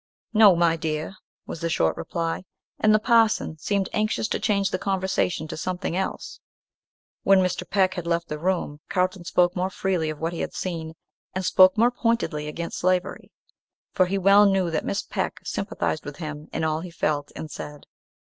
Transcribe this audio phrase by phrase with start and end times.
[0.33, 1.15] "No, my dear,"
[1.45, 2.43] was the short reply:
[2.79, 6.39] and the parson seemed anxious to change the conversation to something else.
[7.21, 7.69] When Mr.
[7.69, 10.95] Peck had left the room, Carlton spoke more freely of what he had seen,
[11.35, 13.29] and spoke more pointedly against slavery;
[13.91, 17.51] for he well knew that Miss Peck sympathised with him in all he felt and
[17.51, 17.85] said.